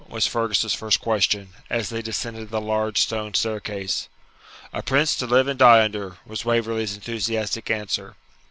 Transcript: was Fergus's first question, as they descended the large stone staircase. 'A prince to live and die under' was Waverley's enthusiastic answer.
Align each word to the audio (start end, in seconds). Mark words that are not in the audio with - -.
was 0.09 0.25
Fergus's 0.25 0.73
first 0.73 0.99
question, 0.99 1.49
as 1.69 1.89
they 1.89 2.01
descended 2.01 2.49
the 2.49 2.59
large 2.59 2.99
stone 2.99 3.35
staircase. 3.35 4.09
'A 4.73 4.81
prince 4.81 5.15
to 5.15 5.27
live 5.27 5.47
and 5.47 5.59
die 5.59 5.83
under' 5.83 6.17
was 6.25 6.43
Waverley's 6.43 6.95
enthusiastic 6.95 7.69
answer. 7.69 8.15